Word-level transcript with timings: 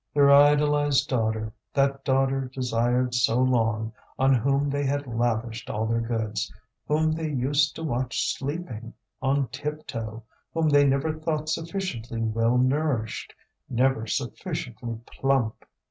Their 0.15 0.31
idolized 0.31 1.09
daughter, 1.09 1.53
that 1.75 2.03
daughter 2.03 2.49
desired 2.51 3.13
so 3.13 3.39
long, 3.39 3.93
on 4.17 4.33
whom 4.33 4.67
they 4.67 4.83
had 4.83 5.05
lavished 5.05 5.69
all 5.69 5.85
their 5.85 6.01
goods, 6.01 6.51
whom 6.87 7.11
they 7.11 7.29
used 7.29 7.75
to 7.75 7.83
watch 7.83 8.33
sleeping, 8.35 8.95
on 9.21 9.47
tiptoe, 9.49 10.23
whom 10.55 10.69
they 10.69 10.87
never 10.87 11.13
thought 11.13 11.49
sufficiently 11.49 12.19
well 12.19 12.57
nourished, 12.57 13.35
never 13.69 14.07
sufficiently 14.07 14.97
plump! 15.05 15.65